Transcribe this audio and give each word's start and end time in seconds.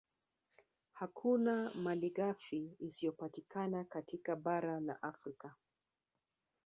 Hakuna 0.93 1.71
malighafi 1.75 2.75
isiyopatikana 2.79 3.83
katika 3.83 4.35
bara 4.35 4.79
la 4.79 5.03
Afrika 5.03 5.55